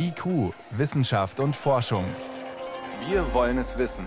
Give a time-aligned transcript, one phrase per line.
[0.00, 2.04] IQ, Wissenschaft und Forschung.
[3.08, 4.06] Wir wollen es wissen.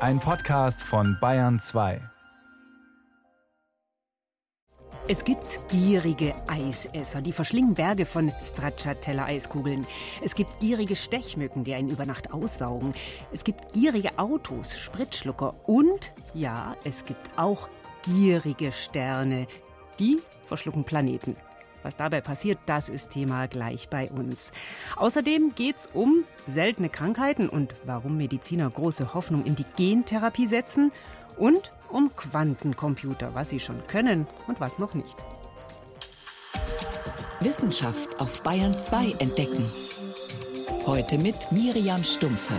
[0.00, 2.00] Ein Podcast von Bayern 2.
[5.08, 9.86] Es gibt gierige Eisesser, die verschlingen Berge von Stracciatella-Eiskugeln.
[10.22, 12.92] Es gibt gierige Stechmücken, die einen über Nacht aussaugen.
[13.32, 17.68] Es gibt gierige Autos, Spritschlucker und, ja, es gibt auch
[18.02, 19.46] gierige Sterne.
[19.98, 21.34] Die verschlucken Planeten.
[21.82, 24.52] Was dabei passiert, das ist Thema gleich bei uns.
[24.96, 30.92] Außerdem geht es um seltene Krankheiten und warum Mediziner große Hoffnung in die Gentherapie setzen
[31.36, 35.16] und um Quantencomputer, was sie schon können und was noch nicht.
[37.40, 39.64] Wissenschaft auf Bayern 2 entdecken.
[40.86, 42.54] Heute mit Miriam Stumpfe.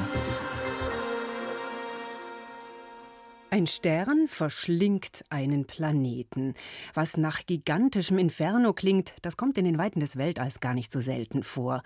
[3.52, 6.53] Ein Stern verschlingt einen Planeten.
[6.94, 11.02] Was nach gigantischem Inferno klingt, das kommt in den Weiten des Weltalls gar nicht so
[11.02, 11.81] selten vor.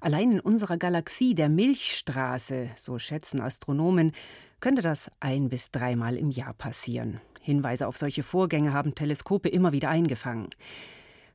[0.00, 4.10] Allein in unserer Galaxie, der Milchstraße, so schätzen Astronomen,
[4.58, 7.20] könnte das ein bis dreimal im Jahr passieren.
[7.40, 10.48] Hinweise auf solche Vorgänge haben Teleskope immer wieder eingefangen.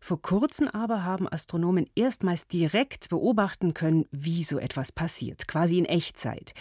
[0.02, 5.86] Vor kurzem aber haben Astronomen erstmals direkt beobachten können, wie so etwas passiert, quasi in
[5.86, 6.54] Echtzeit.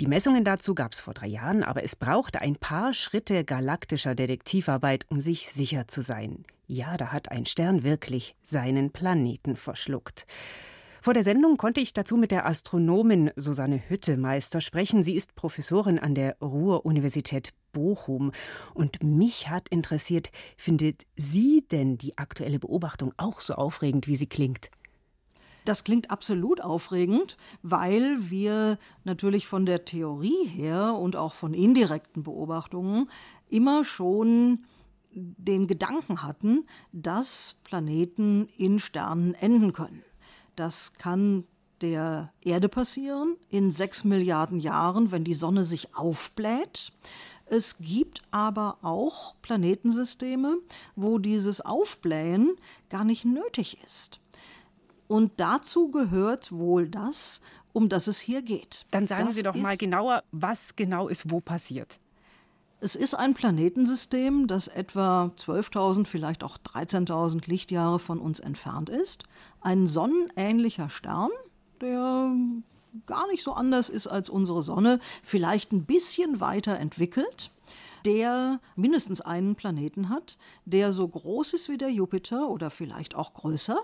[0.00, 4.14] Die Messungen dazu gab es vor drei Jahren, aber es brauchte ein paar Schritte galaktischer
[4.14, 6.44] Detektivarbeit, um sich sicher zu sein.
[6.66, 10.26] Ja, da hat ein Stern wirklich seinen Planeten verschluckt.
[11.00, 15.02] Vor der Sendung konnte ich dazu mit der Astronomin Susanne Hüttemeister sprechen.
[15.02, 18.32] Sie ist Professorin an der Ruhr-Universität Bochum.
[18.74, 24.26] Und mich hat interessiert, findet sie denn die aktuelle Beobachtung auch so aufregend, wie sie
[24.26, 24.68] klingt?
[25.66, 32.22] Das klingt absolut aufregend, weil wir natürlich von der Theorie her und auch von indirekten
[32.22, 33.10] Beobachtungen
[33.48, 34.64] immer schon
[35.10, 40.04] den Gedanken hatten, dass Planeten in Sternen enden können.
[40.54, 41.42] Das kann
[41.80, 46.92] der Erde passieren in sechs Milliarden Jahren, wenn die Sonne sich aufbläht.
[47.46, 50.58] Es gibt aber auch Planetensysteme,
[50.94, 52.56] wo dieses Aufblähen
[52.88, 54.20] gar nicht nötig ist.
[55.08, 57.40] Und dazu gehört wohl das,
[57.72, 58.86] um das es hier geht.
[58.90, 61.98] Dann sagen das Sie doch mal genauer, was genau ist wo passiert.
[62.80, 69.24] Es ist ein Planetensystem, das etwa 12.000, vielleicht auch 13.000 Lichtjahre von uns entfernt ist.
[69.60, 71.30] Ein sonnenähnlicher Stern,
[71.80, 72.32] der
[73.06, 77.50] gar nicht so anders ist als unsere Sonne, vielleicht ein bisschen weiter entwickelt
[78.06, 83.34] der mindestens einen Planeten hat, der so groß ist wie der Jupiter oder vielleicht auch
[83.34, 83.78] größer.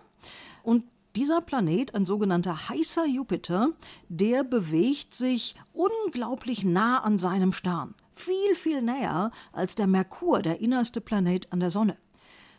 [0.62, 0.84] Und
[1.16, 3.70] dieser Planet, ein sogenannter heißer Jupiter,
[4.08, 7.94] der bewegt sich unglaublich nah an seinem Stern.
[8.10, 11.96] Viel, viel näher als der Merkur, der innerste Planet an der Sonne.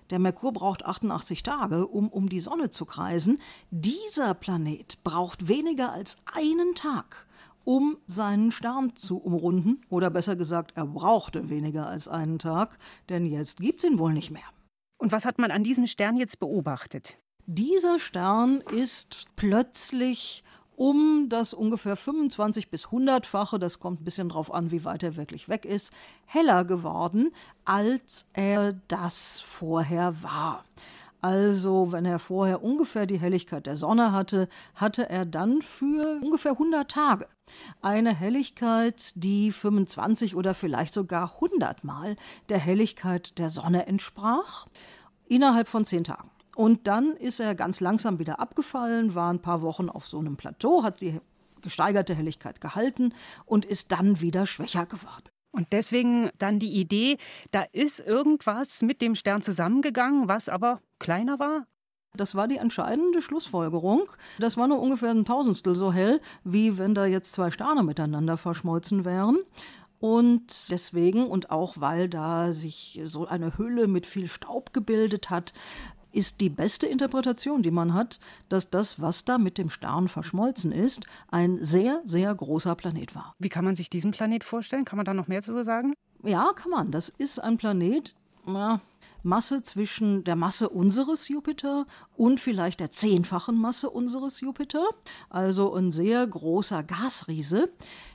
[0.10, 3.40] Der Merkur braucht 88 Tage, um um die Sonne zu kreisen.
[3.72, 7.26] Dieser Planet braucht weniger als einen Tag,
[7.64, 9.82] um seinen Stern zu umrunden.
[9.90, 12.78] Oder besser gesagt, er brauchte weniger als einen Tag,
[13.10, 14.44] denn jetzt gibt's ihn wohl nicht mehr.
[14.98, 17.18] Und was hat man an diesem Stern jetzt beobachtet?
[17.46, 20.46] Dieser Stern ist plötzlich
[20.78, 25.18] um das ungefähr 25 bis 100-fache, das kommt ein bisschen drauf an, wie weit er
[25.18, 25.92] wirklich weg ist,
[26.26, 27.32] heller geworden,
[27.66, 30.64] als er das vorher war.
[31.22, 36.54] Also, wenn er vorher ungefähr die Helligkeit der Sonne hatte, hatte er dann für ungefähr
[36.54, 37.28] 100 Tage
[37.82, 42.16] eine Helligkeit, die 25 oder vielleicht sogar 100 Mal
[42.48, 44.66] der Helligkeit der Sonne entsprach,
[45.28, 46.33] innerhalb von 10 Tagen.
[46.56, 50.38] Und dann ist er ganz langsam wieder abgefallen, war ein paar Wochen auf so einem
[50.38, 51.20] Plateau, hat die
[51.62, 53.14] gesteigerte Helligkeit gehalten
[53.46, 55.30] und ist dann wieder schwächer geworden.
[55.52, 57.18] Und deswegen dann die Idee,
[57.52, 61.68] da ist irgendwas mit dem Stern zusammengegangen, was aber kleiner war?
[62.16, 64.04] Das war die entscheidende Schlussfolgerung.
[64.38, 68.38] Das war nur ungefähr ein Tausendstel so hell, wie wenn da jetzt zwei Sterne miteinander
[68.38, 69.38] verschmolzen wären.
[70.00, 75.54] Und deswegen und auch weil da sich so eine Hülle mit viel Staub gebildet hat,
[76.14, 78.20] ist die beste Interpretation, die man hat,
[78.50, 83.36] dass das, was da mit dem Stern verschmolzen ist, ein sehr, sehr großer Planet war.
[83.40, 84.86] Wie kann man sich diesen Planet vorstellen?
[84.86, 85.94] Kann man da noch mehr zu sagen?
[86.24, 86.92] Ja, kann man.
[86.92, 88.16] Das ist ein Planet,
[88.48, 88.80] ja,
[89.24, 91.86] Masse zwischen der Masse unseres Jupiter
[92.16, 94.86] und vielleicht der zehnfachen Masse unseres Jupiter.
[95.30, 97.70] Also ein sehr großer Gasriese,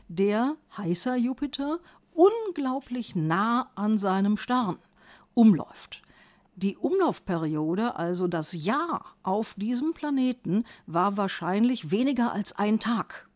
[0.09, 1.81] der heißer Jupiter
[2.12, 4.79] unglaublich nah an seinem Stern
[5.35, 6.03] umläuft.
[6.60, 13.28] Die Umlaufperiode, also das Jahr auf diesem Planeten, war wahrscheinlich weniger als ein Tag.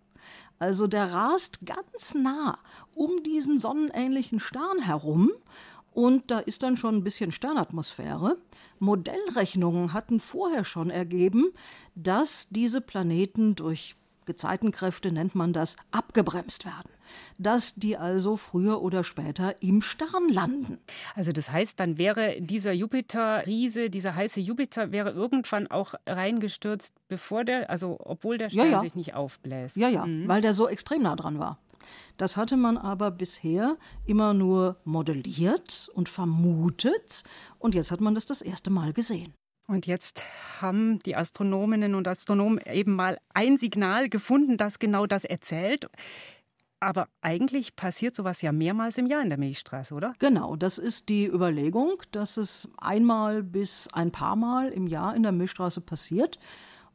[0.59, 2.59] Also der rast ganz nah
[2.97, 5.31] um diesen sonnenähnlichen Stern herum
[5.93, 8.39] Und da ist dann schon ein bisschen Sternatmosphäre.
[8.81, 11.53] Modellrechnungen hatten vorher schon ergeben,
[11.95, 16.91] dass diese Planeten durch Gezeitenkräfte nennt man das, abgebremst werden.
[17.39, 20.79] Dass die also früher oder später im Stern landen.
[21.15, 27.45] Also das heißt, dann wäre dieser Jupiter-Riese, dieser heiße Jupiter, wäre irgendwann auch reingestürzt, bevor
[27.45, 28.81] der, also obwohl der Stern ja, ja.
[28.81, 29.77] sich nicht aufbläst.
[29.77, 30.29] Ja, ja, mhm.
[30.29, 31.59] weil der so extrem nah dran war.
[32.17, 33.77] Das hatte man aber bisher
[34.07, 37.25] immer nur modelliert und vermutet.
[37.59, 39.35] Und jetzt hat man das das erste Mal gesehen.
[39.69, 40.25] Und jetzt
[40.61, 45.87] haben die Astronominnen und Astronomen eben mal ein Signal gefunden, das genau das erzählt.
[46.83, 50.15] Aber eigentlich passiert sowas ja mehrmals im Jahr in der Milchstraße, oder?
[50.19, 55.23] Genau, das ist die Überlegung, dass es einmal bis ein paar Mal im Jahr in
[55.23, 56.41] der Milchstraße passiert.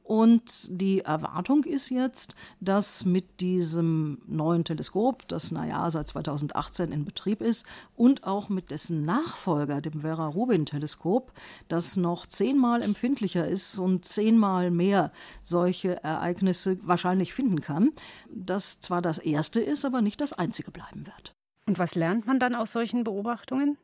[0.07, 7.03] Und die Erwartung ist jetzt, dass mit diesem neuen Teleskop, das naja seit 2018 in
[7.03, 7.65] Betrieb ist,
[7.97, 11.33] und auch mit dessen Nachfolger, dem Vera-Rubin-Teleskop,
[11.67, 15.11] das noch zehnmal empfindlicher ist und zehnmal mehr
[15.43, 17.91] solche Ereignisse wahrscheinlich finden kann,
[18.33, 21.33] das zwar das erste ist, aber nicht das einzige bleiben wird.
[21.65, 23.77] Und was lernt man dann aus solchen Beobachtungen?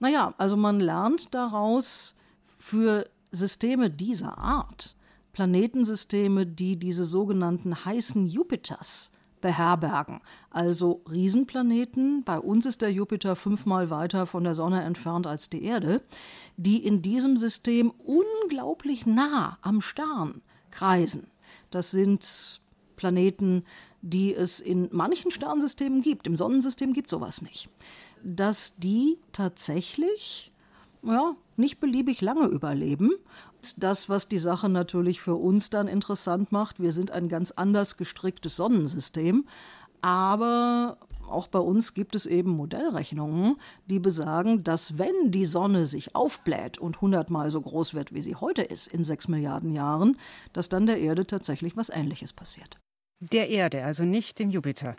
[0.00, 2.16] Naja, also man lernt daraus
[2.58, 4.96] für Systeme dieser Art,
[5.32, 10.20] Planetensysteme, die diese sogenannten heißen Jupiters beherbergen.
[10.50, 15.64] Also Riesenplaneten, bei uns ist der Jupiter fünfmal weiter von der Sonne entfernt als die
[15.64, 16.00] Erde,
[16.56, 20.40] die in diesem System unglaublich nah am Stern
[20.70, 21.26] kreisen.
[21.70, 22.60] Das sind
[22.96, 23.64] Planeten,
[24.00, 26.26] die es in manchen Sternsystemen gibt.
[26.26, 27.68] Im Sonnensystem gibt es sowas nicht.
[28.22, 30.52] Dass die tatsächlich
[31.02, 33.10] ja, nicht beliebig lange überleben
[33.82, 36.80] das, was die Sache natürlich für uns dann interessant macht.
[36.80, 39.46] Wir sind ein ganz anders gestricktes Sonnensystem.
[40.02, 40.98] Aber
[41.28, 43.56] auch bei uns gibt es eben Modellrechnungen,
[43.86, 48.34] die besagen, dass wenn die Sonne sich aufbläht und hundertmal so groß wird, wie sie
[48.34, 50.18] heute ist, in sechs Milliarden Jahren,
[50.52, 52.78] dass dann der Erde tatsächlich was Ähnliches passiert.
[53.20, 54.96] Der Erde, also nicht dem Jupiter.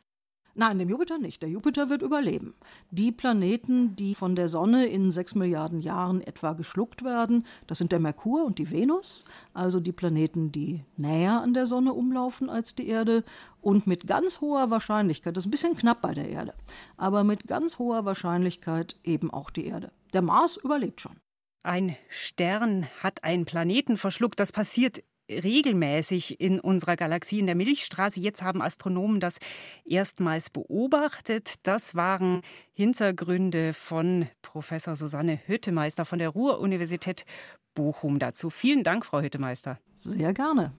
[0.56, 1.42] Nein, dem Jupiter nicht.
[1.42, 2.54] Der Jupiter wird überleben.
[2.92, 7.92] Die Planeten, die von der Sonne in sechs Milliarden Jahren etwa geschluckt werden, das sind
[7.92, 12.76] der Merkur und die Venus, also die Planeten, die näher an der Sonne umlaufen als
[12.76, 13.24] die Erde
[13.62, 16.54] und mit ganz hoher Wahrscheinlichkeit, das ist ein bisschen knapp bei der Erde,
[16.98, 19.92] aber mit ganz hoher Wahrscheinlichkeit eben auch die Erde.
[20.14, 21.16] Der Mars überlebt schon.
[21.64, 24.38] Ein Stern hat einen Planeten verschluckt.
[24.38, 28.20] Das passiert regelmäßig in unserer Galaxie in der Milchstraße.
[28.20, 29.40] Jetzt haben Astronomen das
[29.86, 31.56] erstmals beobachtet.
[31.64, 32.42] Das waren
[32.74, 37.26] Hintergründe von Professor Susanne Hüttemeister von der Ruhr-Universität
[37.74, 38.50] Bochum dazu.
[38.50, 39.80] Vielen Dank, Frau Hüttemeister.
[39.96, 40.74] Sehr gerne.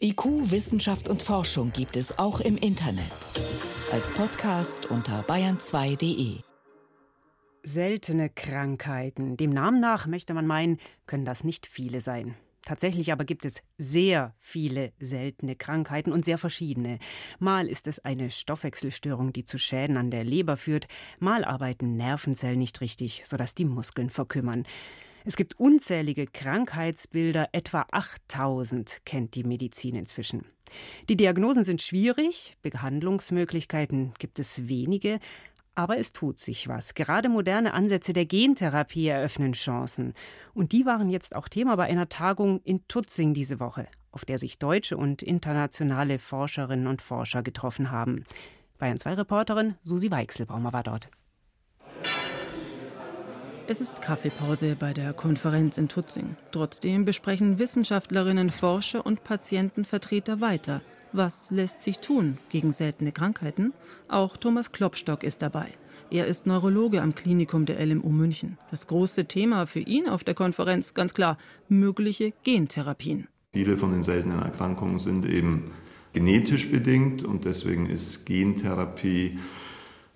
[0.00, 3.10] IQ, Wissenschaft und Forschung gibt es auch im Internet.
[3.92, 6.40] Als Podcast unter bayern2.de.
[7.64, 9.36] Seltene Krankheiten.
[9.36, 12.36] Dem Namen nach möchte man meinen, können das nicht viele sein.
[12.68, 16.98] Tatsächlich aber gibt es sehr viele seltene Krankheiten und sehr verschiedene.
[17.38, 20.86] Mal ist es eine Stoffwechselstörung, die zu Schäden an der Leber führt,
[21.18, 24.66] mal arbeiten Nervenzellen nicht richtig, sodass die Muskeln verkümmern.
[25.24, 30.44] Es gibt unzählige Krankheitsbilder, etwa 8000 kennt die Medizin inzwischen.
[31.08, 35.20] Die Diagnosen sind schwierig, Behandlungsmöglichkeiten gibt es wenige,
[35.78, 36.94] aber es tut sich was.
[36.94, 40.12] Gerade moderne Ansätze der Gentherapie eröffnen Chancen.
[40.52, 44.38] Und die waren jetzt auch Thema bei einer Tagung in Tutzing diese Woche, auf der
[44.38, 48.24] sich deutsche und internationale Forscherinnen und Forscher getroffen haben.
[48.78, 51.08] Bayern 2 Reporterin Susi Weichselbaumer war dort.
[53.68, 56.34] Es ist Kaffeepause bei der Konferenz in Tutzing.
[56.50, 60.80] Trotzdem besprechen Wissenschaftlerinnen, Forscher und Patientenvertreter weiter,
[61.12, 63.72] was lässt sich tun gegen seltene Krankheiten?
[64.08, 65.68] Auch Thomas Klopstock ist dabei.
[66.10, 68.56] Er ist Neurologe am Klinikum der LMU München.
[68.70, 71.36] Das große Thema für ihn auf der Konferenz, ganz klar,
[71.68, 73.28] mögliche Gentherapien.
[73.52, 75.70] Viele von den seltenen Erkrankungen sind eben
[76.12, 79.38] genetisch bedingt und deswegen ist Gentherapie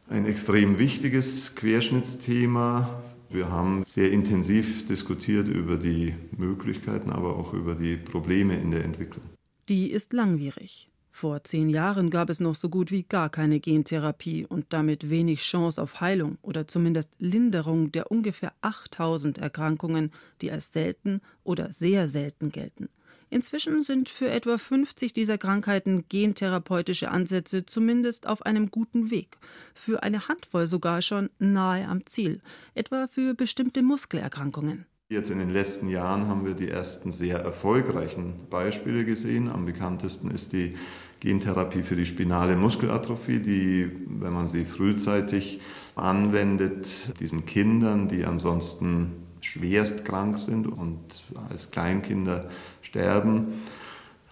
[0.08, 3.02] ein extrem wichtiges Querschnittsthema.
[3.28, 8.84] Wir haben sehr intensiv diskutiert über die Möglichkeiten, aber auch über die Probleme in der
[8.84, 9.24] Entwicklung
[9.68, 10.88] die ist langwierig.
[11.14, 15.40] Vor zehn Jahren gab es noch so gut wie gar keine Gentherapie und damit wenig
[15.42, 22.08] Chance auf Heilung oder zumindest Linderung der ungefähr 8000 Erkrankungen, die als selten oder sehr
[22.08, 22.88] selten gelten.
[23.28, 29.38] Inzwischen sind für etwa 50 dieser Krankheiten gentherapeutische Ansätze zumindest auf einem guten Weg,
[29.74, 32.40] für eine Handvoll sogar schon nahe am Ziel,
[32.74, 34.86] etwa für bestimmte Muskelerkrankungen.
[35.12, 39.50] Jetzt in den letzten Jahren haben wir die ersten sehr erfolgreichen Beispiele gesehen.
[39.50, 40.74] Am bekanntesten ist die
[41.20, 45.60] Gentherapie für die spinale Muskelatrophie, die, wenn man sie frühzeitig
[45.96, 52.48] anwendet, diesen Kindern, die ansonsten schwerst krank sind und als Kleinkinder
[52.80, 53.48] sterben,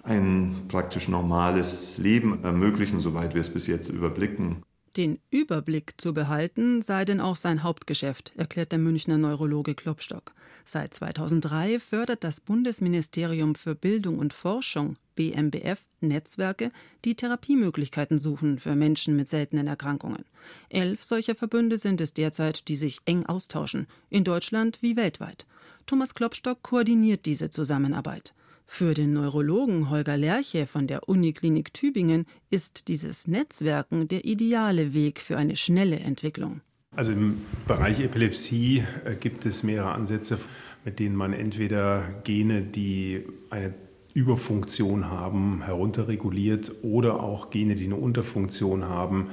[0.03, 4.63] ein praktisch normales Leben ermöglichen, soweit wir es bis jetzt überblicken.
[4.97, 10.33] Den Überblick zu behalten sei denn auch sein Hauptgeschäft, erklärt der Münchner Neurologe Klopstock.
[10.65, 16.73] Seit 2003 fördert das Bundesministerium für Bildung und Forschung BMBF Netzwerke,
[17.05, 20.25] die Therapiemöglichkeiten suchen für Menschen mit seltenen Erkrankungen.
[20.71, 25.47] Elf solcher Verbünde sind es derzeit, die sich eng austauschen, in Deutschland wie weltweit.
[25.87, 28.35] Thomas Klopstock koordiniert diese Zusammenarbeit.
[28.73, 35.21] Für den Neurologen Holger Lerche von der Uniklinik Tübingen ist dieses Netzwerken der ideale Weg
[35.21, 36.61] für eine schnelle Entwicklung.
[36.95, 40.39] Also im Bereich Epilepsie äh, gibt es mehrere Ansätze,
[40.85, 43.75] mit denen man entweder Gene, die eine
[44.15, 49.31] Überfunktion haben, herunterreguliert oder auch Gene, die eine Unterfunktion haben,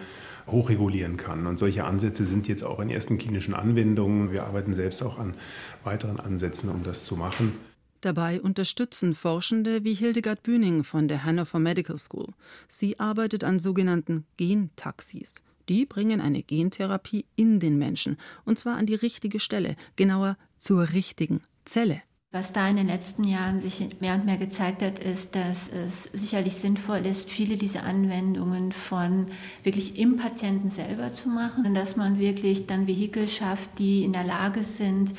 [0.47, 1.45] hochregulieren kann.
[1.45, 4.31] Und solche Ansätze sind jetzt auch in ersten klinischen Anwendungen.
[4.31, 5.35] Wir arbeiten selbst auch an
[5.83, 7.53] weiteren Ansätzen, um das zu machen.
[8.01, 12.27] Dabei unterstützen Forschende wie Hildegard Bühning von der Hannover Medical School.
[12.67, 15.35] Sie arbeitet an sogenannten Gentaxis.
[15.67, 20.93] Die bringen eine Gentherapie in den Menschen, und zwar an die richtige Stelle, genauer zur
[20.93, 22.01] richtigen Zelle.
[22.33, 26.03] Was da in den letzten Jahren sich mehr und mehr gezeigt hat, ist, dass es
[26.11, 29.27] sicherlich sinnvoll ist, viele dieser Anwendungen von
[29.63, 34.25] wirklich im Patienten selber zu machen dass man wirklich dann Vehikel schafft, die in der
[34.25, 35.13] Lage sind,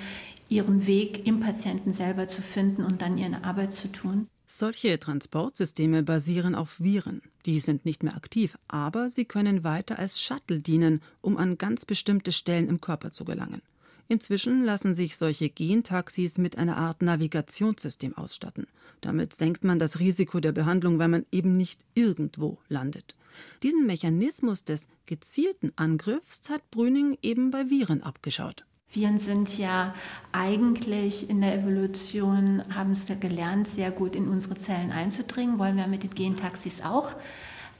[0.48, 4.28] ihren Weg im Patienten selber zu finden und dann ihre Arbeit zu tun.
[4.46, 7.22] Solche Transportsysteme basieren auf Viren.
[7.46, 11.84] Die sind nicht mehr aktiv, aber sie können weiter als Shuttle dienen, um an ganz
[11.84, 13.62] bestimmte Stellen im Körper zu gelangen.
[14.08, 18.66] Inzwischen lassen sich solche Gentaxis mit einer Art Navigationssystem ausstatten.
[19.02, 23.14] Damit senkt man das Risiko der Behandlung, weil man eben nicht irgendwo landet.
[23.62, 28.64] Diesen Mechanismus des gezielten Angriffs hat Brüning eben bei Viren abgeschaut.
[28.90, 29.94] Viren sind ja
[30.32, 35.76] eigentlich in der Evolution, haben es ja gelernt, sehr gut in unsere Zellen einzudringen, wollen
[35.76, 37.12] wir mit den Gentaxis auch.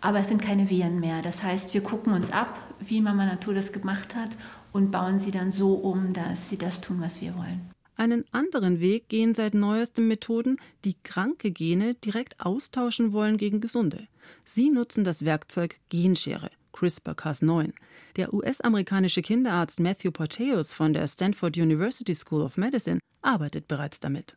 [0.01, 1.23] Aber es sind keine Viren mehr.
[1.23, 4.31] Das heißt, wir gucken uns ab, wie Mama Natur das gemacht hat
[4.73, 7.71] und bauen sie dann so um, dass sie das tun, was wir wollen.
[7.97, 14.07] Einen anderen Weg gehen seit neuestem Methoden, die kranke Gene direkt austauschen wollen gegen gesunde.
[14.45, 16.51] Sie nutzen das Werkzeug Genschere.
[16.75, 17.73] CRISPR-Cas9.
[18.19, 24.35] Der US-amerikanische Kinderarzt Matthew Porteus von der Stanford University School of Medicine arbeitet bereits damit.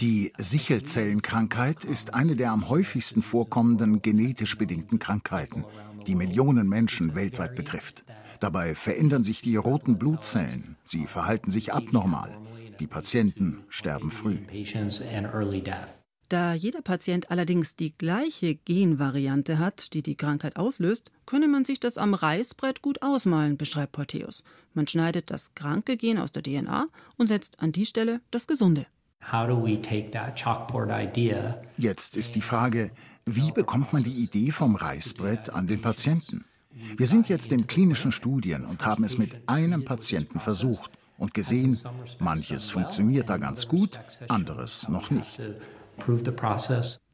[0.00, 5.66] Die Sichelzellenkrankheit ist eine der am häufigsten vorkommenden genetisch bedingten Krankheiten,
[6.06, 8.02] die Millionen Menschen weltweit betrifft.
[8.40, 12.34] Dabei verändern sich die roten Blutzellen, sie verhalten sich abnormal.
[12.80, 14.38] Die Patienten sterben früh.
[16.30, 21.80] Da jeder Patient allerdings die gleiche Genvariante hat, die die Krankheit auslöst, könne man sich
[21.80, 24.44] das am Reißbrett gut ausmalen, beschreibt Porteus.
[24.72, 28.86] Man schneidet das kranke Gen aus der DNA und setzt an die Stelle das gesunde.
[31.76, 32.92] Jetzt ist die Frage,
[33.26, 36.44] wie bekommt man die Idee vom Reißbrett an den Patienten?
[36.96, 41.76] Wir sind jetzt in klinischen Studien und haben es mit einem Patienten versucht und gesehen,
[42.20, 45.40] manches funktioniert da ganz gut, anderes noch nicht.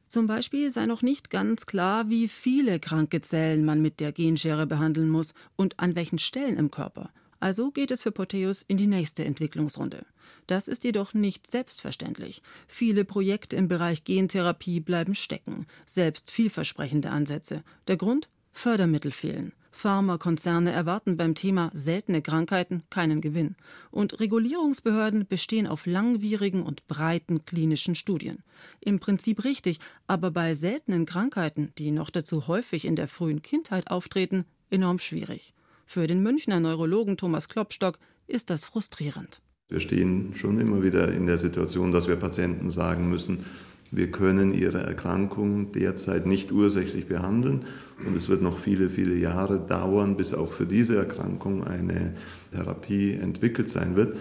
[0.07, 4.67] Zum Beispiel sei noch nicht ganz klar, wie viele kranke Zellen man mit der Genschere
[4.67, 7.11] behandeln muss und an welchen Stellen im Körper.
[7.41, 10.07] Also geht es für Poteus in die nächste Entwicklungsrunde.
[10.47, 12.41] Das ist jedoch nicht selbstverständlich.
[12.69, 17.63] Viele Projekte im Bereich Gentherapie bleiben stecken, selbst vielversprechende Ansätze.
[17.89, 18.29] Der Grund?
[18.53, 19.53] Fördermittel fehlen.
[19.77, 23.57] Pharmakonzerne erwarten beim Thema seltene Krankheiten keinen Gewinn.
[23.91, 28.43] Und Regulierungsbehörden bestehen auf langwierigen und breiten klinischen Studien.
[28.81, 33.91] Im Prinzip richtig, aber bei seltenen Krankheiten, die noch dazu häufig in der frühen Kindheit
[33.91, 35.53] auftreten, enorm schwierig.
[35.87, 39.41] Für den Münchner Neurologen Thomas Klopstock ist das frustrierend.
[39.69, 43.45] Wir stehen schon immer wieder in der Situation, dass wir Patienten sagen müssen,
[43.91, 47.65] wir können ihre Erkrankung derzeit nicht ursächlich behandeln
[48.05, 52.15] und es wird noch viele, viele Jahre dauern, bis auch für diese Erkrankung eine
[52.53, 54.17] Therapie entwickelt sein wird.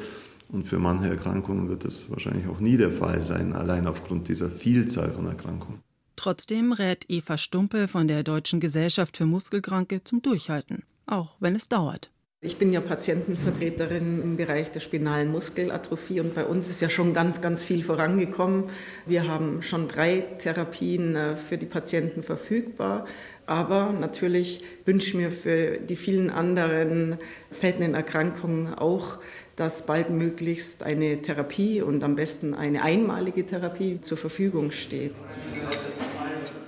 [0.50, 4.50] Und für manche Erkrankungen wird das wahrscheinlich auch nie der Fall sein, allein aufgrund dieser
[4.50, 5.82] Vielzahl von Erkrankungen.
[6.16, 11.68] Trotzdem rät Eva Stumpe von der Deutschen Gesellschaft für Muskelkranke zum Durchhalten, auch wenn es
[11.68, 12.12] dauert.
[12.46, 17.12] Ich bin ja Patientenvertreterin im Bereich der spinalen Muskelatrophie und bei uns ist ja schon
[17.12, 18.66] ganz, ganz viel vorangekommen.
[19.08, 23.06] Wir haben schon drei Therapien äh, für die Patienten verfügbar.
[23.48, 27.18] Aber natürlich wünsche ich mir für die vielen anderen
[27.50, 29.18] seltenen Erkrankungen auch,
[29.56, 35.16] dass bald möglichst eine Therapie und am besten eine einmalige Therapie zur Verfügung steht.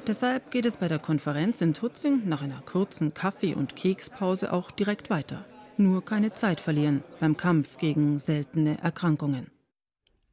[0.07, 4.71] Deshalb geht es bei der Konferenz in Tutzing nach einer kurzen Kaffee- und Kekspause auch
[4.71, 5.45] direkt weiter.
[5.79, 9.51] Nur keine Zeit verlieren beim Kampf gegen seltene Erkrankungen.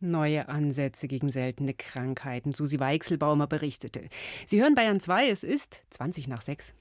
[0.00, 2.52] Neue Ansätze gegen seltene Krankheiten.
[2.52, 4.08] Susi Weichselbaumer berichtete.
[4.46, 6.74] Sie hören Bayern 2, es ist 20 nach 6.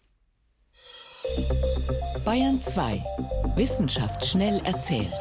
[2.24, 3.04] Bayern 2.
[3.56, 5.12] Wissenschaft schnell erzählt.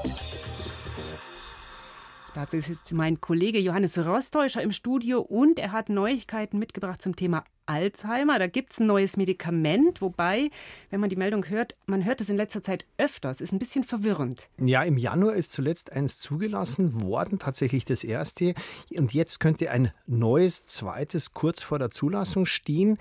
[2.35, 7.45] Dazu ist mein Kollege Johannes Rostäuscher im Studio und er hat Neuigkeiten mitgebracht zum Thema
[7.67, 8.39] Alzheimer.
[8.39, 10.51] Da gibt es ein neues Medikament, wobei,
[10.89, 13.43] wenn man die Meldung hört, man hört es in letzter Zeit öfters.
[13.43, 14.49] Ist ein bisschen verwirrend.
[14.59, 18.55] Ja, im Januar ist zuletzt eins zugelassen worden, tatsächlich das erste.
[18.97, 22.97] Und jetzt könnte ein neues, zweites kurz vor der Zulassung stehen.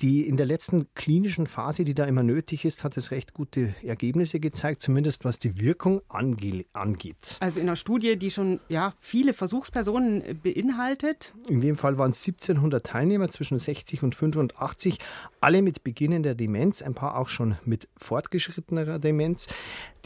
[0.00, 3.74] Die in der letzten klinischen Phase, die da immer nötig ist, hat es recht gute
[3.82, 7.36] Ergebnisse gezeigt, zumindest was die Wirkung ange angeht.
[7.40, 11.34] Also in einer Studie, die schon ja, viele Versuchspersonen äh, beinhaltet.
[11.48, 14.98] In dem Fall waren es 1700 Teilnehmer zwischen 60 und 85,
[15.40, 19.48] alle mit beginnender Demenz, ein paar auch schon mit fortgeschrittener Demenz.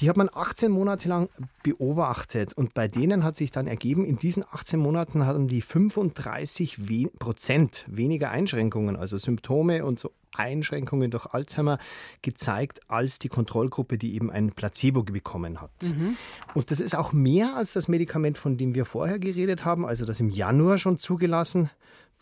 [0.02, 1.28] Die hat man 18 Monate lang
[1.62, 6.78] beobachtet und bei denen hat sich dann ergeben, in diesen 18 Monaten hatten die 35
[7.20, 11.78] Prozent weniger Einschränkungen, also Symptome und so Einschränkungen durch Alzheimer
[12.20, 15.70] gezeigt als die Kontrollgruppe, die eben ein Placebo bekommen hat.
[15.84, 16.16] Mhm.
[16.54, 20.04] Und das ist auch mehr als das Medikament, von dem wir vorher geredet haben, also
[20.04, 21.70] das im Januar schon zugelassen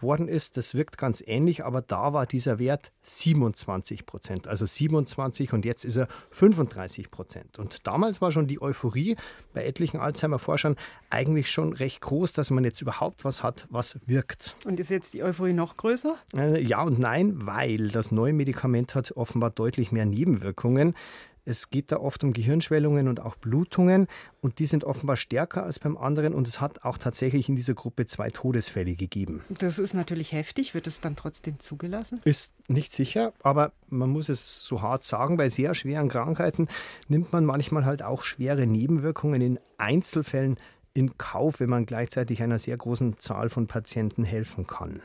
[0.03, 0.57] worden ist.
[0.57, 4.49] Das wirkt ganz ähnlich, aber da war dieser Wert 27 Prozent.
[4.49, 7.59] Also 27 und jetzt ist er 35 Prozent.
[7.59, 9.17] Und damals war schon die Euphorie
[9.53, 10.77] bei etlichen Alzheimer-Forschern
[11.11, 14.57] eigentlich schon recht groß, dass man jetzt überhaupt was hat, was wirkt.
[14.65, 16.17] Und ist jetzt die Euphorie noch größer?
[16.35, 20.95] Äh, ja und nein, weil das neue Medikament hat offenbar deutlich mehr Nebenwirkungen.
[21.45, 24.07] Es geht da oft um Gehirnschwellungen und auch Blutungen
[24.41, 27.75] und die sind offenbar stärker als beim anderen und es hat auch tatsächlich in dieser
[27.75, 29.43] Gruppe zwei Todesfälle gegeben.
[29.49, 30.75] Das ist natürlich heftig.
[30.75, 32.21] Wird es dann trotzdem zugelassen?
[32.25, 36.69] Ist nicht sicher, aber man muss es so hart sagen, bei sehr schweren Krankheiten
[37.09, 40.59] nimmt man manchmal halt auch schwere Nebenwirkungen in Einzelfällen
[40.93, 45.01] in Kauf, wenn man gleichzeitig einer sehr großen Zahl von Patienten helfen kann.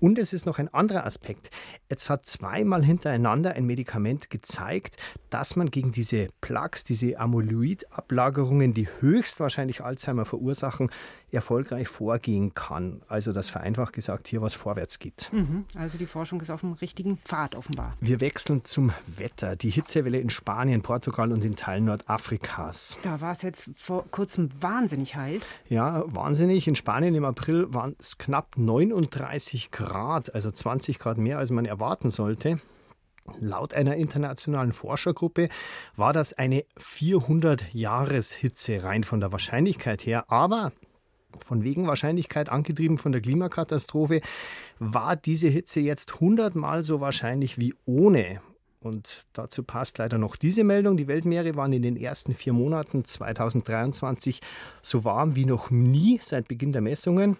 [0.00, 1.50] Und es ist noch ein anderer Aspekt.
[1.88, 4.96] Es hat zweimal hintereinander ein Medikament gezeigt,
[5.30, 10.90] dass man gegen diese Plaques, diese Amyloid-Ablagerungen, die höchstwahrscheinlich Alzheimer verursachen,
[11.32, 13.02] erfolgreich vorgehen kann.
[13.08, 15.30] Also, dass vereinfacht gesagt hier was vorwärts geht.
[15.32, 17.94] Mhm, also die Forschung ist auf dem richtigen Pfad offenbar.
[18.00, 19.56] Wir wechseln zum Wetter.
[19.56, 22.98] Die Hitzewelle in Spanien, Portugal und in Teilen Nordafrikas.
[23.02, 25.56] Da war es jetzt vor kurzem wahnsinnig heiß.
[25.68, 26.66] Ja, wahnsinnig.
[26.66, 31.66] In Spanien im April waren es knapp 39 Grad, also 20 Grad mehr, als man
[31.66, 32.60] erwarten sollte.
[33.38, 35.48] Laut einer internationalen Forschergruppe
[35.96, 40.30] war das eine 400-Jahres-Hitze rein von der Wahrscheinlichkeit her.
[40.30, 40.72] Aber
[41.38, 44.20] von wegen Wahrscheinlichkeit angetrieben von der Klimakatastrophe,
[44.78, 48.40] war diese Hitze jetzt hundertmal so wahrscheinlich wie ohne.
[48.82, 50.96] Und dazu passt leider noch diese Meldung.
[50.96, 54.40] Die Weltmeere waren in den ersten vier Monaten 2023
[54.80, 57.36] so warm wie noch nie seit Beginn der Messungen.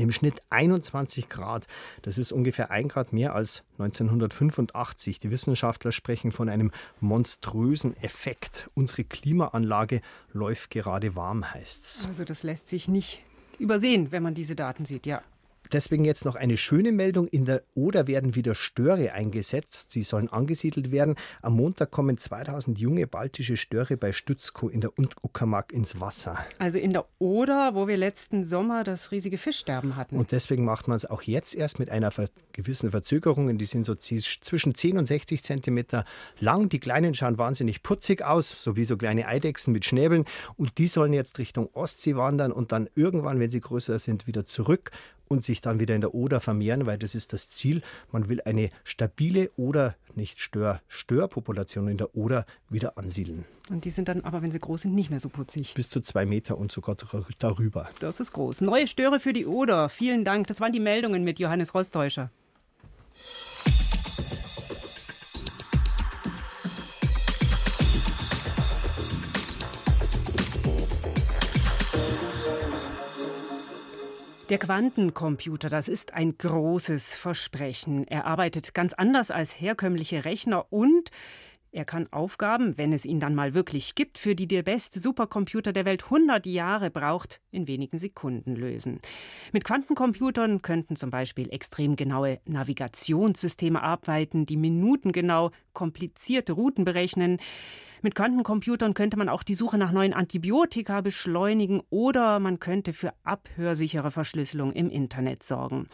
[0.00, 1.66] Im Schnitt 21 Grad.
[2.02, 5.20] Das ist ungefähr ein Grad mehr als 1985.
[5.20, 8.68] Die Wissenschaftler sprechen von einem monströsen Effekt.
[8.74, 10.00] Unsere Klimaanlage
[10.32, 12.06] läuft gerade warm, heißt es.
[12.06, 13.22] Also das lässt sich nicht
[13.58, 15.22] übersehen, wenn man diese Daten sieht, ja.
[15.72, 17.28] Deswegen jetzt noch eine schöne Meldung.
[17.28, 19.92] In der Oder werden wieder Störe eingesetzt.
[19.92, 21.14] Sie sollen angesiedelt werden.
[21.42, 26.38] Am Montag kommen 2000 junge baltische Störe bei Stützko in der Uckermark ins Wasser.
[26.58, 30.16] Also in der Oder, wo wir letzten Sommer das riesige Fischsterben hatten.
[30.16, 32.12] Und deswegen macht man es auch jetzt erst mit einer
[32.52, 33.56] gewissen Verzögerung.
[33.56, 36.04] Die sind so zwischen 10 und 60 Zentimeter
[36.38, 36.68] lang.
[36.68, 40.24] Die kleinen schauen wahnsinnig putzig aus, so wie so kleine Eidechsen mit Schnäbeln.
[40.56, 44.44] Und die sollen jetzt Richtung Ostsee wandern und dann irgendwann, wenn sie größer sind, wieder
[44.44, 44.90] zurück
[45.30, 47.82] und sich dann wieder in der Oder vermehren, weil das ist das Ziel.
[48.10, 53.44] Man will eine stabile oder nicht Stör Störpopulation in der Oder wieder ansiedeln.
[53.70, 55.74] Und die sind dann aber, wenn sie groß sind, nicht mehr so putzig.
[55.74, 56.96] Bis zu zwei Meter und sogar
[57.38, 57.88] darüber.
[58.00, 58.60] Das ist groß.
[58.62, 59.88] Neue Störe für die Oder.
[59.88, 60.48] Vielen Dank.
[60.48, 62.30] Das waren die Meldungen mit Johannes Rostäuscher.
[74.50, 78.04] Der Quantencomputer, das ist ein großes Versprechen.
[78.08, 81.12] Er arbeitet ganz anders als herkömmliche Rechner und
[81.72, 85.72] Er kann Aufgaben, wenn es ihn dann mal wirklich gibt, für die der beste Supercomputer
[85.72, 88.98] der Welt 100 Jahre braucht, in wenigen Sekunden lösen.
[89.52, 97.38] Mit Quantencomputern könnten zum Beispiel extrem genaue Navigationssysteme arbeiten, die minutengenau komplizierte Routen berechnen.
[98.02, 103.12] Mit Quantencomputern könnte man auch die Suche nach neuen Antibiotika beschleunigen oder man könnte für
[103.24, 105.86] abhörsichere Verschlüsselung im Internet sorgen.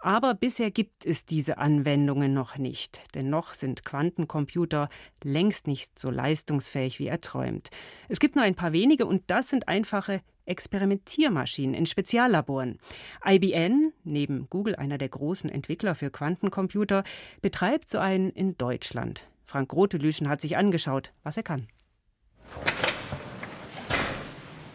[0.00, 4.88] Aber bisher gibt es diese Anwendungen noch nicht, denn noch sind Quantencomputer
[5.22, 7.70] längst nicht so leistungsfähig, wie er träumt.
[8.08, 12.78] Es gibt nur ein paar wenige und das sind einfache Experimentiermaschinen in Speziallaboren.
[13.24, 17.04] IBM, neben Google einer der großen Entwickler für Quantencomputer,
[17.40, 19.28] betreibt so einen in Deutschland.
[19.52, 21.68] Frank Grotelüschen hat sich angeschaut, was er kann.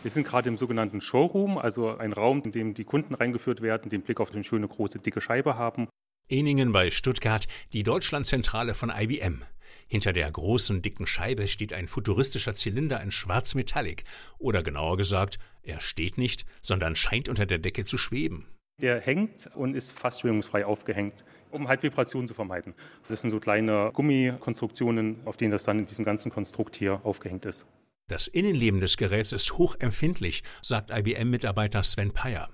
[0.03, 3.89] Wir sind gerade im sogenannten Showroom, also ein Raum, in dem die Kunden reingeführt werden,
[3.89, 5.87] den Blick auf eine schöne große dicke Scheibe haben.
[6.29, 9.41] Eningen bei Stuttgart, die Deutschlandzentrale von IBM.
[9.87, 14.03] Hinter der großen dicken Scheibe steht ein futuristischer Zylinder in schwarz Metallic.
[14.37, 18.45] Oder genauer gesagt, er steht nicht, sondern scheint unter der Decke zu schweben.
[18.79, 22.75] Der hängt und ist fast schwingungsfrei aufgehängt, um halt Vibrationen zu vermeiden.
[23.09, 27.45] Das sind so kleine Gummikonstruktionen, auf denen das dann in diesem ganzen Konstrukt hier aufgehängt
[27.45, 27.65] ist.
[28.07, 32.49] Das Innenleben des Geräts ist hochempfindlich, sagt IBM-Mitarbeiter Sven Peyer.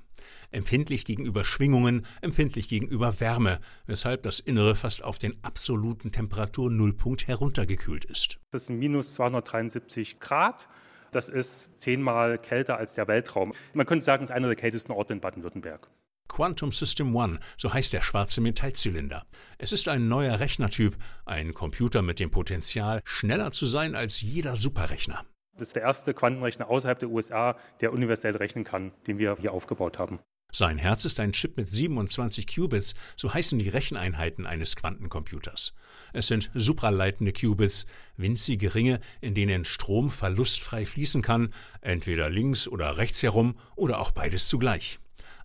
[0.52, 8.06] Empfindlich gegenüber Schwingungen, empfindlich gegenüber Wärme, weshalb das Innere fast auf den absoluten Temperaturnullpunkt heruntergekühlt
[8.06, 8.40] ist.
[8.52, 10.70] Das sind minus 273 Grad.
[11.12, 13.54] Das ist zehnmal kälter als der Weltraum.
[13.74, 15.90] Man könnte sagen, es ist einer der kältesten Orte in Baden-Württemberg.
[16.34, 19.28] Quantum System One, so heißt der schwarze Metallzylinder.
[19.60, 24.56] Es ist ein neuer Rechnertyp, ein Computer mit dem Potenzial, schneller zu sein als jeder
[24.56, 25.26] Superrechner.
[25.54, 29.54] Das ist der erste Quantenrechner außerhalb der USA, der universell rechnen kann, den wir hier
[29.54, 30.22] aufgebaut haben.
[30.52, 35.76] Sein Herz ist ein Chip mit 27 Qubits, so heißen die Recheneinheiten eines Quantencomputers.
[36.14, 37.86] Es sind supraleitende Qubits,
[38.18, 44.10] winzige Ringe, in denen Strom verlustfrei fließen kann, entweder links oder rechts herum oder auch
[44.10, 45.00] beides zugleich.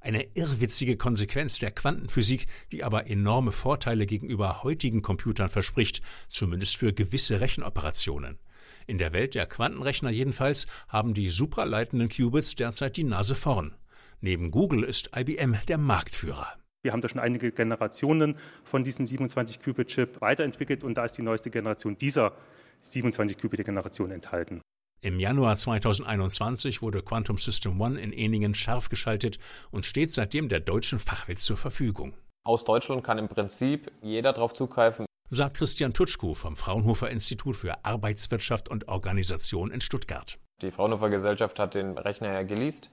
[0.09, 6.95] Eine irrwitzige Konsequenz der Quantenphysik, die aber enorme Vorteile gegenüber heutigen Computern verspricht, zumindest für
[6.95, 8.39] gewisse Rechenoperationen.
[8.87, 13.75] In der Welt der Quantenrechner jedenfalls haben die supraleitenden Qubits derzeit die Nase vorn.
[14.23, 16.55] Neben Google ist IBM der Marktführer.
[16.83, 21.51] Wir haben da schon einige Generationen von diesem 27-Qubit-Chip weiterentwickelt und da ist die neueste
[21.51, 22.35] Generation dieser
[22.83, 24.63] 27-Qubit-Generation enthalten.
[25.01, 29.39] Im Januar 2021 wurde Quantum System One in Eningen scharf geschaltet
[29.71, 32.15] und steht seitdem der deutschen Fachwelt zur Verfügung.
[32.45, 37.85] Aus Deutschland kann im Prinzip jeder darauf zugreifen, sagt Christian Tutschko vom Fraunhofer Institut für
[37.85, 40.37] Arbeitswirtschaft und Organisation in Stuttgart.
[40.63, 42.91] Die Fraunhofer Gesellschaft hat den Rechner ja geleast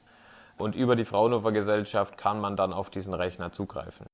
[0.58, 4.06] und über die Fraunhofer Gesellschaft kann man dann auf diesen Rechner zugreifen.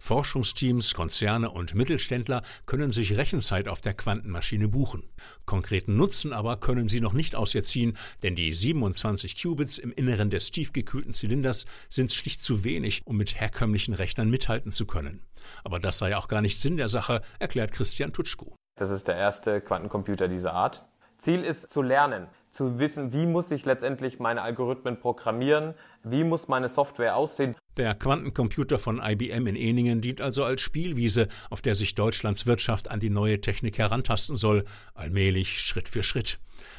[0.00, 5.08] Forschungsteams, Konzerne und Mittelständler können sich Rechenzeit auf der Quantenmaschine buchen.
[5.44, 9.92] Konkreten Nutzen aber können sie noch nicht aus ihr ziehen, denn die 27 Qubits im
[9.92, 15.22] Inneren des tiefgekühlten Zylinders sind schlicht zu wenig, um mit herkömmlichen Rechnern mithalten zu können.
[15.64, 18.56] Aber das sei auch gar nicht Sinn der Sache, erklärt Christian Tutschko.
[18.76, 20.86] Das ist der erste Quantencomputer dieser Art.
[21.20, 26.48] Ziel ist zu lernen, zu wissen, wie muss ich letztendlich meine Algorithmen programmieren, wie muss
[26.48, 27.54] meine Software aussehen.
[27.76, 32.90] Der Quantencomputer von IBM in Eningen dient also als Spielwiese, auf der sich Deutschlands Wirtschaft
[32.90, 36.38] an die neue Technik herantasten soll, allmählich Schritt für Schritt.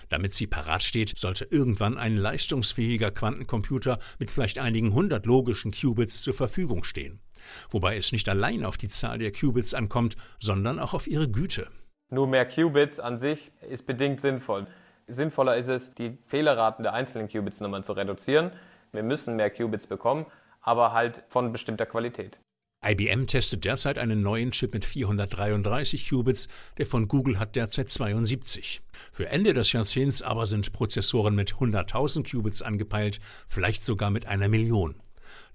[0.09, 6.19] Damit sie parat steht, sollte irgendwann ein leistungsfähiger Quantencomputer mit vielleicht einigen hundert logischen Qubits
[6.19, 7.21] zur Verfügung stehen.
[7.69, 11.67] Wobei es nicht allein auf die Zahl der Qubits ankommt, sondern auch auf ihre Güte.
[12.13, 14.67] Nur mehr Qubits an sich ist bedingt sinnvoll.
[15.07, 18.51] Sinnvoller ist es, die Fehlerraten der einzelnen Qubits-Nummern zu reduzieren.
[18.91, 20.25] Wir müssen mehr Qubits bekommen,
[20.59, 22.41] aber halt von bestimmter Qualität.
[22.85, 28.81] IBM testet derzeit einen neuen Chip mit 433 Qubits, der von Google hat derzeit 72.
[29.13, 34.49] Für Ende des Jahrzehnts aber sind Prozessoren mit 100.000 Qubits angepeilt, vielleicht sogar mit einer
[34.49, 34.95] Million.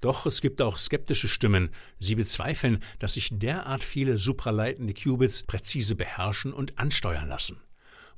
[0.01, 1.71] Doch es gibt auch skeptische Stimmen.
[1.99, 7.61] Sie bezweifeln, dass sich derart viele supraleitende Qubits präzise beherrschen und ansteuern lassen.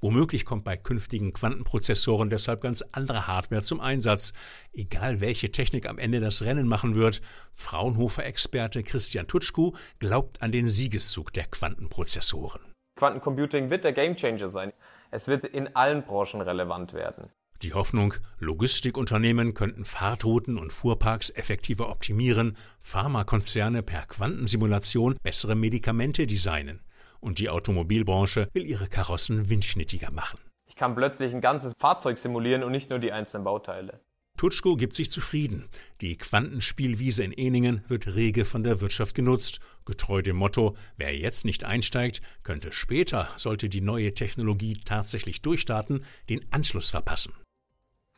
[0.00, 4.32] Womöglich kommt bei künftigen Quantenprozessoren deshalb ganz andere Hardware zum Einsatz.
[4.72, 7.20] Egal welche Technik am Ende das Rennen machen wird,
[7.54, 12.62] Fraunhofer-Experte Christian Tutschku glaubt an den Siegeszug der Quantenprozessoren.
[12.96, 14.72] Quantencomputing wird der Gamechanger sein.
[15.10, 17.30] Es wird in allen Branchen relevant werden.
[17.62, 26.80] Die Hoffnung, Logistikunternehmen könnten Fahrtrouten und Fuhrparks effektiver optimieren, Pharmakonzerne per Quantensimulation bessere Medikamente designen
[27.18, 30.38] und die Automobilbranche will ihre Karossen windschnittiger machen.
[30.68, 34.00] Ich kann plötzlich ein ganzes Fahrzeug simulieren und nicht nur die einzelnen Bauteile.
[34.36, 35.68] Tutschko gibt sich zufrieden.
[36.00, 41.44] Die Quantenspielwiese in Eningen wird rege von der Wirtschaft genutzt, getreu dem Motto, wer jetzt
[41.44, 47.32] nicht einsteigt, könnte später, sollte die neue Technologie tatsächlich durchstarten, den Anschluss verpassen.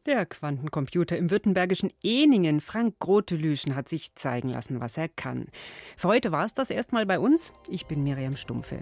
[0.07, 5.49] Der Quantencomputer im württembergischen Eningen, Frank Grotelüschen, hat sich zeigen lassen, was er kann.
[5.99, 7.53] Für heute war es das erstmal bei uns.
[7.69, 8.79] Ich bin Miriam Stumpfe.